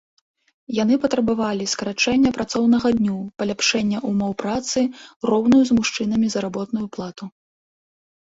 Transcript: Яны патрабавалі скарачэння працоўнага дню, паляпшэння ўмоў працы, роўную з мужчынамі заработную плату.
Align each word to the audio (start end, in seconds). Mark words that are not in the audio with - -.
Яны 0.75 0.95
патрабавалі 1.01 1.65
скарачэння 1.73 2.29
працоўнага 2.37 2.87
дню, 3.01 3.17
паляпшэння 3.41 3.97
ўмоў 4.11 4.31
працы, 4.43 4.79
роўную 5.33 5.61
з 5.71 5.79
мужчынамі 5.81 6.27
заработную 6.37 6.87
плату. 6.97 7.23